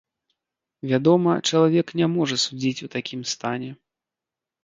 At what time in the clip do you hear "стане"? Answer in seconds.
3.35-3.71